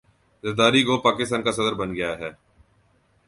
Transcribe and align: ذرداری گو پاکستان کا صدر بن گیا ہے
ذرداری 0.43 0.81
گو 0.87 0.95
پاکستان 1.01 1.41
کا 1.43 1.51
صدر 1.51 1.73
بن 1.73 1.89
گیا 1.95 2.11
ہے 2.19 2.29